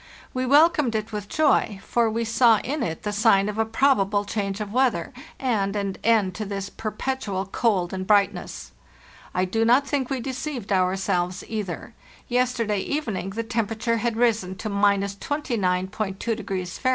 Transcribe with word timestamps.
We 0.33 0.47
welcomed 0.47 0.95
it 0.95 1.11
with 1.11 1.29
joy, 1.29 1.79
for 1.83 2.09
we 2.09 2.25
saw 2.25 2.57
in 2.63 2.81
it 2.81 3.03
the 3.03 3.11
sign 3.13 3.47
of 3.47 3.59
a 3.59 3.65
probable 3.65 4.25
change 4.25 4.59
of 4.59 4.73
weather 4.73 5.13
and 5.39 5.75
an 5.75 5.97
end 6.03 6.33
to 6.33 6.43
this 6.45 6.71
per 6.71 6.89
petual 6.89 7.51
cold 7.51 7.93
and 7.93 8.07
brightness. 8.07 8.71
I 9.35 9.45
do 9.45 9.63
not 9.63 9.85
think 9.87 10.09
we 10.09 10.19
deceived 10.19 10.71
ourselves 10.71 11.43
either. 11.47 11.93
Yesterday 12.27 12.79
evening 12.79 13.29
the 13.29 13.43
temperature 13.43 13.97
had 13.97 14.17
risen 14.17 14.55
to 14.55 14.71
—29.2° 14.71 16.79
Fahr. 16.79 16.89